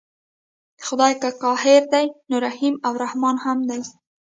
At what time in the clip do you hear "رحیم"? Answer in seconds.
2.45-2.75